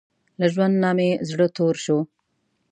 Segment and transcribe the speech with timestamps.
[0.39, 1.97] له ژوند نۀ مې زړه تور شو